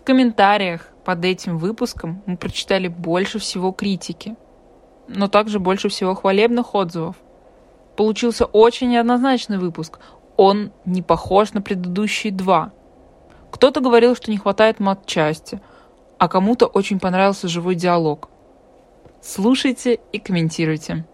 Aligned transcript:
В 0.00 0.02
комментариях 0.02 0.86
под 1.04 1.26
этим 1.26 1.58
выпуском 1.58 2.22
мы 2.24 2.38
прочитали 2.38 2.88
больше 2.88 3.38
всего 3.38 3.70
критики, 3.70 4.34
но 5.08 5.28
также 5.28 5.60
больше 5.60 5.90
всего 5.90 6.14
хвалебных 6.14 6.74
отзывов. 6.74 7.16
Получился 7.96 8.46
очень 8.46 8.88
неоднозначный 8.88 9.58
выпуск. 9.58 9.98
Он 10.38 10.72
не 10.86 11.02
похож 11.02 11.52
на 11.52 11.60
предыдущие 11.60 12.32
два. 12.32 12.72
Кто-то 13.50 13.80
говорил, 13.80 14.16
что 14.16 14.30
не 14.30 14.38
хватает 14.38 14.80
матчасти, 14.80 15.60
а 16.16 16.28
кому-то 16.28 16.66
очень 16.66 16.98
понравился 16.98 17.46
живой 17.46 17.74
диалог. 17.74 18.30
Слушайте 19.20 20.00
и 20.12 20.18
комментируйте. 20.18 21.04